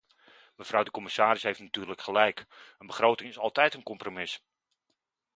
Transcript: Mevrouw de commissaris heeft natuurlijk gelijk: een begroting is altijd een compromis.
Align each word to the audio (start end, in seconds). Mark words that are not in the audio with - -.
Mevrouw 0.55 0.83
de 0.83 0.91
commissaris 0.91 1.43
heeft 1.43 1.59
natuurlijk 1.59 2.01
gelijk: 2.01 2.45
een 2.77 2.87
begroting 2.87 3.29
is 3.29 3.37
altijd 3.37 3.73
een 3.73 3.83
compromis. 3.83 4.43